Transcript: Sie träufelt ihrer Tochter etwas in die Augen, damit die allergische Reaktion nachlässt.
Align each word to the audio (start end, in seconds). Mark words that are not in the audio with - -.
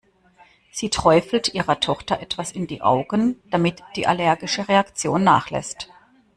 Sie 0.71 0.89
träufelt 0.89 1.53
ihrer 1.53 1.79
Tochter 1.79 2.19
etwas 2.21 2.51
in 2.51 2.65
die 2.65 2.81
Augen, 2.81 3.39
damit 3.51 3.83
die 3.95 4.07
allergische 4.07 4.67
Reaktion 4.67 5.23
nachlässt. 5.23 5.89